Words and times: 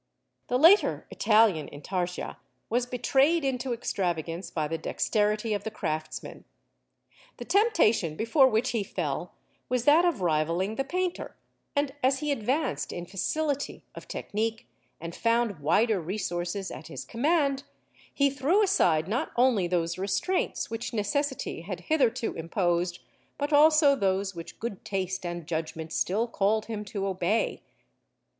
The 0.47 0.57
later 0.57 1.05
Italian 1.11 1.67
Intarsia 1.67 2.39
was 2.71 2.87
betrayed 2.87 3.43
into 3.45 3.71
extravagance 3.71 4.49
by 4.49 4.67
the 4.67 4.79
dexterity 4.79 5.53
of 5.53 5.63
the 5.63 5.69
craftsman. 5.69 6.43
The 7.37 7.45
temptation 7.45 8.15
before 8.15 8.47
which 8.47 8.71
he 8.71 8.83
fell 8.83 9.33
was 9.69 9.85
that 9.85 10.03
of 10.03 10.21
rivalling 10.21 10.77
the 10.77 10.83
painter, 10.83 11.35
and 11.75 11.93
as 12.01 12.17
he 12.17 12.31
advanced 12.31 12.91
in 12.91 13.05
facility 13.05 13.83
of 13.93 14.07
technique, 14.07 14.65
and 14.99 15.13
found 15.13 15.59
wider 15.59 15.99
resources 16.01 16.71
at 16.71 16.87
his 16.87 17.05
command, 17.05 17.61
he 18.11 18.31
threw 18.31 18.63
aside 18.63 19.07
not 19.07 19.31
only 19.35 19.67
those 19.67 19.99
restraints 19.99 20.71
which 20.71 20.93
necessity 20.93 21.61
had 21.61 21.81
hitherto 21.91 22.33
imposed, 22.33 23.01
but 23.37 23.53
also 23.53 23.95
those 23.95 24.33
which 24.33 24.59
good 24.59 24.83
taste 24.83 25.27
and 25.27 25.45
judgment 25.47 25.93
still 25.93 26.25
called 26.27 26.65
him 26.65 26.83
to 26.85 27.05
obey. 27.05 27.61